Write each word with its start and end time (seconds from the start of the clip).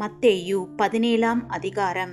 மத்தேயு 0.00 0.68
பதினேழாம் 0.76 1.48
அதிகாரம். 1.48 2.10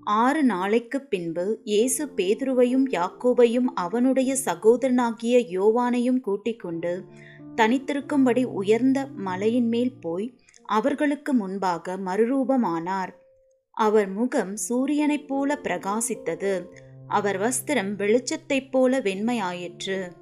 ஆறு 0.00 0.44
நாளைக்குப் 0.44 1.10
பின்பு 1.10 1.60
இயேசு 1.64 2.06
பேதுருவையும் 2.16 2.84
யாக்கோபையும் 2.90 3.64
அவனுடைய 3.74 4.36
சகோதரனாகிய 4.44 5.44
யோவானையும் 5.50 6.20
கூட்டிக் 6.20 6.60
கொண்டு 6.60 7.04
தனித்திருக்கும்படி 7.56 8.44
உயர்ந்த 8.44 9.06
மலையின் 9.06 9.68
மேல் 9.68 10.00
போய் 10.00 10.38
அவர்களுக்கு 10.64 11.34
முன்பாக 11.34 11.96
மறுரூபமானார். 11.96 13.14
அவர் 13.70 14.08
முகம் 14.08 14.56
சூரியனைப் 14.68 15.26
போல 15.26 15.58
பிரகாசித்தது. 15.62 16.66
அவர் 17.08 17.40
வஸ்திரம் 17.40 17.94
வெளிச்சத்தைப் 17.94 18.70
போல 18.70 19.00
வெண்மையாயிற்று. 19.00 20.19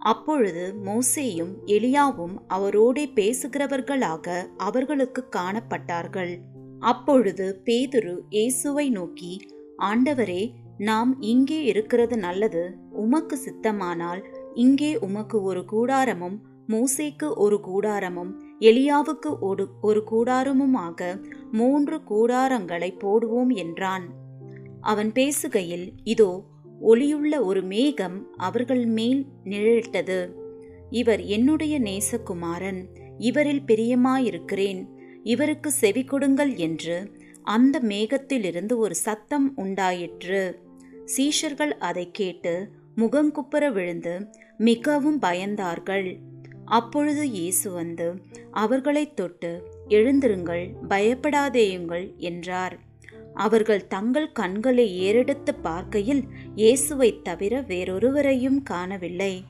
அப்பொழுது 0.00 0.64
மோசேயும் 0.84 1.52
எலியாவும் 1.66 2.34
அவரோடே 2.48 3.04
பேசுகிறவர்களாக 3.14 4.26
அவர்களுக்கு 4.56 5.22
காணப்பட்டார்கள். 5.36 6.32
அப்பொழுது 6.78 7.46
பேதுரு 7.64 8.14
இயேசுவை 8.28 8.90
நோக்கி 8.90 9.32
ஆண்டவரே 9.82 10.42
நாம் 10.78 11.10
இங்கே 11.20 11.58
இருக்கிறது 11.62 12.16
நல்லது 12.18 12.62
உமக்கு 12.90 13.36
சித்தமானால் 13.36 14.22
இங்கே 14.54 14.98
உமக்கு 14.98 15.42
ஒரு 15.42 15.64
கூடாரமும் 15.64 16.38
மோசேக்கு 16.68 17.28
ஒரு 17.34 17.60
கூடாரமும் 17.60 18.32
எலியாவுக்கு 18.60 19.30
ஒரு 19.40 19.64
ஒரு 19.80 20.00
கூடாரமுமாக 20.10 21.10
மூன்று 21.50 21.96
கூடாரங்களை 22.08 22.90
போடுவோம் 23.04 23.52
என்றான். 23.54 24.06
அவன் 24.80 25.10
பேசுகையில் 25.12 25.86
இதோ 26.04 26.30
ஒளியுள்ள 26.80 27.40
ஒரு 27.40 27.62
மேகம் 27.62 28.36
அவர்கள் 28.36 28.86
மேல் 28.86 29.26
நிழலிட்டது. 29.44 30.30
இவர் 30.90 31.20
என்னுடைய 31.20 31.80
நேசகுமாரன் 31.80 32.86
இவரில் 33.18 33.62
பிரியமாயிருக்கிறேன் 33.66 34.86
இவருக்கு 35.24 35.70
செவி 35.70 36.04
கொடுங்கள் 36.04 36.56
என்று 36.56 37.12
அந்த 37.42 37.80
மேகத்திலிருந்து 37.80 38.76
ஒரு 38.76 38.94
சத்தம் 38.94 39.52
உண்டாயிற்று. 39.56 40.60
சீஷர்கள் 41.16 41.70
அதை 41.70 42.10
கேட்டு 42.10 42.70
முகங்குப்புற 42.96 43.72
விழுந்து 43.72 44.28
மிகவும் 44.58 45.20
பயந்தார்கள். 45.22 46.18
அப்பொழுது 46.64 47.30
இயேசு 47.30 47.70
வந்து 47.70 48.14
அவர்களை 48.50 49.14
தொட்டு 49.14 49.62
எழுந்திருங்கள் 49.88 50.70
பயப்படாதேயுங்கள் 50.88 52.16
என்றார். 52.16 52.78
அவர்கள் 53.34 53.86
தங்கள் 53.86 54.32
கண்களை 54.32 54.98
ஏறெடுத்து 54.98 55.54
பார்க்கையில் 55.54 56.24
இயேசுவைத் 56.56 57.22
தவிர 57.22 57.60
வேறொருவரையும் 57.60 58.62
காணவில்லை. 58.62 59.44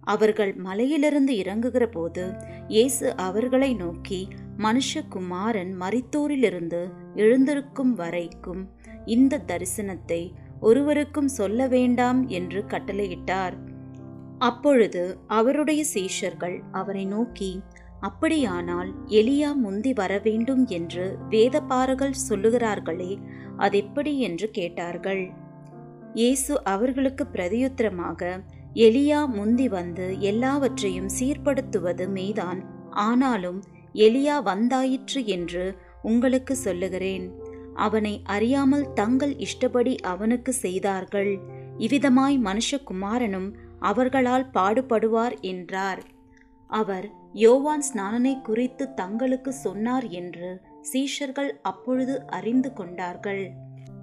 அவர்கள் 0.00 0.54
மலையிலிருந்து 0.54 1.34
இறங்குகிற 1.34 1.86
போது 1.86 2.32
இயேசு 2.68 3.16
அவர்களை 3.16 3.74
நோக்கி 3.74 4.28
மனுஷகுமாரன் 4.58 5.72
மரித்தோரிலிருந்து 5.80 6.92
எழுந்திருக்கும் 7.14 7.94
வரைக்கும் 7.94 8.68
இந்த 9.04 9.42
தரிசனத்தை 9.46 10.32
ஒருவருக்கும் 10.60 11.28
சொல்ல 11.28 11.66
வேண்டாம் 11.66 12.26
என்று 12.26 12.64
கட்டளையிட்டார். 12.64 13.52
அப்பொழுது 14.38 15.18
அவருடைய 15.26 15.84
சீஷர்கள் 15.94 16.60
அவரை 16.72 17.04
நோக்கி 17.04 17.60
அப்படியானால் 18.02 18.90
எலியா 19.08 19.50
முந்தி 19.54 19.92
வரவேண்டும் 19.92 20.66
என்று 20.66 21.04
வேதபாரகள் 21.30 22.14
சொல்லுகிறார்களே 22.28 23.12
அதெப்படி 23.56 24.18
என்று 24.18 24.50
கேட்டார்கள். 24.50 25.22
இயேசு 26.14 26.52
அவர்களுக்கு 26.64 27.24
பிரதியுத்தரமாக 27.24 28.44
எலியா 28.74 29.20
முந்தி 29.26 29.68
வந்து 29.68 30.20
எல்லாவற்றையும் 30.20 31.10
சீர்படுத்துவது 31.18 32.06
மெய்தான் 32.08 32.60
ஆனாலும் 32.90 33.60
எலியா 33.94 34.36
வந்தாயிற்று 34.42 35.24
என்று 35.26 35.64
உங்களுக்கு 36.02 36.54
சொல்லுகிறேன். 36.56 37.26
அவனை 37.74 38.22
அறியாமல் 38.24 38.92
தங்கள் 38.92 39.34
இஷ்டப்படி 39.36 39.94
அவனுக்கு 40.02 40.52
செய்தார்கள். 40.52 41.32
இவ்விதமாய் 41.78 42.38
மனுஷகுமாரனும் 42.44 43.48
அவர்களால் 43.80 44.46
பாடுபடுவார் 44.54 45.36
என்றார். 45.40 46.00
அவர் 46.68 47.10
யோவான் 47.32 47.82
ஸ்நானனை 47.92 48.42
குறித்து 48.42 48.94
தங்களுக்கு 48.94 49.52
சொன்னார் 49.52 50.06
என்று 50.08 50.60
சீஷர்கள் 50.92 51.50
அப்பொழுது 51.62 52.26
அறிந்து 52.26 52.72
கொண்டார்கள். 52.72 53.50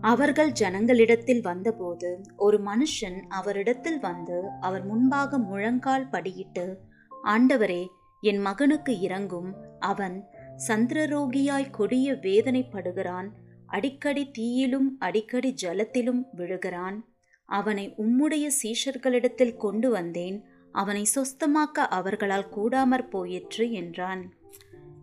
அவர்கள் 0.01 0.51
ஜனங்களிடத்தில் 0.59 1.41
வந்தபோது 1.41 2.21
ஒரு 2.37 2.57
மனுஷன் 2.57 3.21
அவரிடத்தில் 3.29 3.99
வந்து 3.99 4.43
அவர் 4.61 4.85
முன்பாக 4.85 5.37
முழங்கால் 5.37 6.09
படியிட்டு 6.09 6.77
ஆண்டவரே 7.23 7.85
என் 8.21 8.37
மகனுக்கு 8.37 8.99
இறங்கும் 8.99 9.55
அவன் 9.79 10.25
சந்திரரோகியாய் 10.67 11.69
கொடிய 11.69 12.11
வேதனைப்படுகிறான். 12.11 13.27
அடிக்கடி 13.65 14.31
தீயிலும் 14.37 14.89
அடிக்கடி 14.99 15.53
ஜலத்திலும் 15.63 16.21
விழுகிறான். 16.31 16.97
அவனை 17.45 17.93
உம்முடைய 17.97 18.47
சீஷர்களிடத்தில் 18.63 19.55
கொண்டு 19.55 19.89
வந்தேன். 19.89 20.37
அவனை 20.75 21.03
சொஸ்தமாக்க 21.15 21.87
அவர்களால் 21.97 22.51
கூடாமற் 22.55 23.09
போயிற்று 23.09 23.65
என்றான். 23.71 24.23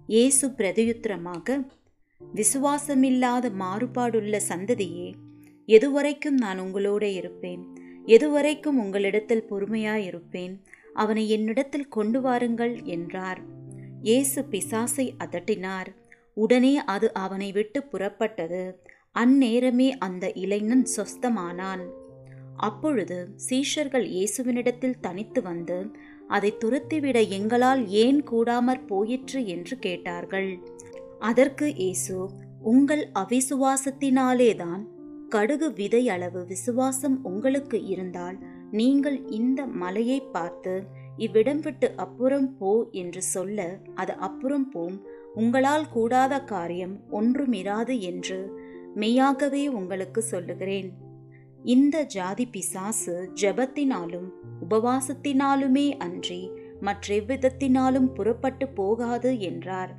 இயேசு 0.07 0.47
பிரதியுத்திரமாக 0.49 1.57
விசுவாசமில்லாத 2.21 3.47
மாறுபாடுள்ள 3.63 4.37
சந்ததியே 4.49 5.09
எதுவரைக்கும் 5.69 6.39
நான் 6.45 6.61
உங்களோட 6.61 7.03
இருப்பேன். 7.03 7.63
எதுவரைக்கும் 8.07 8.79
உங்களிடத்தில் 8.85 9.49
பொறுமையாயிருப்பேன். 9.51 10.55
அவனை 10.95 11.25
என்னிடத்தில் 11.29 11.89
கொண்டு 11.89 12.21
வாருங்கள் 12.21 12.75
என்றார். 12.83 13.41
இயேசு 14.03 14.41
பிசாசை 14.51 15.07
அதட்டினார். 15.25 15.91
உடனே 16.37 16.75
அது 16.85 17.07
அவனை 17.25 17.49
விட்டு 17.53 17.81
புறப்பட்டது. 17.93 18.63
அந்நேரமே 19.15 19.89
அந்த 19.99 20.25
இளைஞன் 20.35 20.87
சொஸ்தமானான். 20.97 21.83
அப்பொழுது 22.63 23.19
சீஷர்கள் 23.49 24.07
இயேசுவினிடத்தில் 24.15 25.01
தனித்து 25.01 25.43
வந்து 25.43 25.79
அதை 26.29 26.51
துரத்திவிட 26.65 27.19
எங்களால் 27.29 27.83
ஏன் 27.89 28.21
கூடாமற் 28.31 28.87
போயிற்று? 28.87 29.41
என்று 29.47 29.79
கேட்டார்கள். 29.79 30.51
அதற்கு 31.19 31.67
இயேசு 31.75 32.17
உங்கள் 32.63 33.05
அவிசுவாசத்தினாலேதான் 33.15 34.83
கடுகு 35.29 35.69
விதை 35.73 36.03
அளவு 36.09 36.41
விசுவாசம் 36.47 37.17
உங்களுக்கு 37.25 37.79
இருந்தால் 37.87 38.39
நீங்கள் 38.71 39.19
இந்த 39.31 39.61
மலையை 39.83 40.19
பார்த்து 40.33 40.75
இவ்விடம் 41.17 41.61
விட்டு 41.61 41.89
அப்புறம் 41.97 42.49
போ 42.59 42.73
என்று 42.93 43.23
சொல்ல 43.35 43.67
அது 43.95 44.13
அப்புறம் 44.19 44.67
போம். 44.71 44.97
உங்களால் 45.35 45.87
கூடாத 45.89 46.35
காரியம் 46.45 46.95
ஒன்றுமிராது 47.11 47.95
என்று 48.01 48.39
மெய்யாகவே 48.95 49.63
உங்களுக்கு 49.69 50.23
சொல்லுகிறேன். 50.23 50.91
இந்த 51.65 52.05
ஜாதி 52.05 52.47
பிசாசு 52.47 53.33
ஜபத்தினாலும் 53.35 54.29
உபவாசத்தினாலுமே 54.71 55.97
அன்றி 55.99 56.51
மற்றெவ்விதத்தினாலும் 56.81 58.15
புறப்பட்டு 58.15 58.69
போகாது 58.69 59.41
என்றார். 59.41 59.97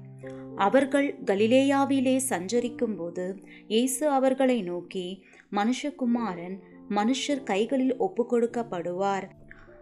அவர்கள் 0.55 1.19
கலிலேயாவிலே 1.25 2.19
சஞ்சரிக்கும்போது 2.29 3.37
இயேசு 3.67 4.09
அவர்களை 4.09 4.61
நோக்கி 4.61 5.23
மனுஷகுமாரன் 5.51 6.59
மனுஷர் 6.89 7.43
கைகளில் 7.43 7.95
ஒப்புக்கொடுக்கப்படுவார். 7.99 9.23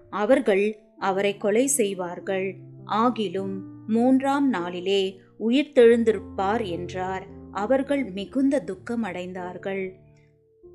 அவர்கள் 0.10 0.80
அவரை 0.98 1.38
கொலை 1.38 1.68
செய்வார்கள். 1.68 2.56
ஆகிலும் 2.86 3.60
மூன்றாம் 3.88 4.50
நாளிலே 4.50 5.20
உயிர்த்தெழுந்திருப்பார் 5.40 6.70
என்றார். 6.70 7.28
அவர்கள் 7.52 8.12
மிகுந்த 8.12 8.64
துக்கமடைந்தார்கள். 8.66 9.92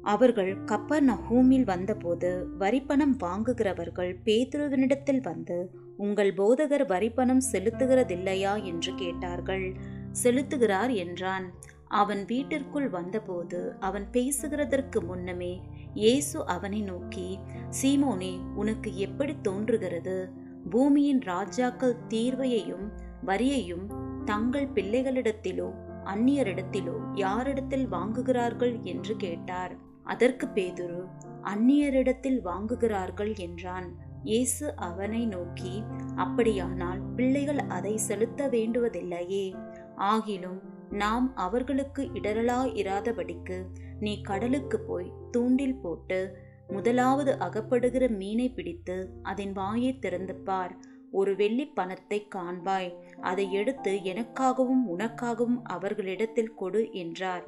அவர்கள் 0.07 0.53
கப்பர் 0.65 1.05
நகூமில் 1.05 1.65
வந்தபோது 1.65 2.31
வரிப்பணம் 2.59 3.17
வாங்குகிறவர்கள் 3.19 4.13
பேதுருவினிடத்தில் 4.25 5.23
வந்து 5.23 5.59
உங்கள் 5.97 6.33
போதகர் 6.35 6.87
வரிப்பணம் 6.87 7.43
செலுத்துகிறதில்லையா? 7.53 8.53
என்று 8.63 8.93
கேட்டார்கள். 8.95 9.67
செலுத்துகிறார் 10.23 10.93
என்றான். 10.95 11.47
அவன் 11.89 12.25
வீட்டிற்குள் 12.25 12.89
வந்தபோது 12.89 13.77
அவன் 13.81 14.07
பேசுகிறதற்கு 14.13 14.99
முன்னமே 15.07 15.53
இயேசு 15.95 16.47
அவனை 16.47 16.81
நோக்கி 16.83 17.39
சீமோனே 17.83 18.33
உனக்கு 18.55 18.91
எப்படி 18.97 19.35
தோன்றுகிறது? 19.43 20.17
பூமியின் 20.71 21.21
ராஜாக்கள் 21.21 21.97
தீர்வையையும் 22.09 22.87
வரியையும் 23.27 23.87
தங்கள் 24.25 24.69
பிள்ளைகளிடத்திலோ 24.75 25.69
அந்நியரிடத்திலோ 26.05 26.97
யாரிடத்தில் 27.15 27.87
வாங்குகிறார்கள்? 27.93 28.75
என்று 28.83 29.17
கேட்டார். 29.17 29.75
அதற்கு 30.07 30.47
பேதுரு 30.47 31.01
அந்நியரிடத்தில் 31.43 32.41
வாங்குகிறார்கள் 32.45 33.33
என்றான். 33.39 33.89
இயேசு 34.23 34.67
அவனை 34.87 35.21
நோக்கி 35.27 35.75
அப்படியானால் 36.15 37.01
பிள்ளைகள் 37.17 37.63
அதை 37.69 37.93
செலுத்த 38.07 38.49
வேண்டுவதில்லையே. 38.49 39.47
ஆகிலும் 40.13 40.59
நாம் 40.93 41.27
அவர்களுக்கு 41.37 42.03
இடரலா 42.19 42.59
இராதபடிக்கு 42.83 43.59
நீ 44.01 44.13
கடலுக்கு 44.21 44.79
போய் 44.81 45.15
தூண்டில் 45.31 45.81
போட்டு 45.83 46.21
முதலாவது 46.69 47.33
அகப்படுகிற 47.47 48.05
மீனை 48.17 48.49
பிடித்து 48.51 48.97
அதன் 49.23 49.53
வாயை 49.53 49.93
திறந்து 49.99 50.35
பார். 50.49 50.75
ஒரு 51.11 51.33
வெள்ளி 51.37 51.67
பணத்தை 51.69 52.19
காண்பாய். 52.35 52.89
அதை 53.21 53.45
எடுத்து 53.53 53.93
எனக்காகவும் 54.13 54.83
உனக்காகவும் 54.95 55.61
அவர்களிடத்தில் 55.75 56.55
கொடு 56.55 56.83
என்றார். 56.93 57.45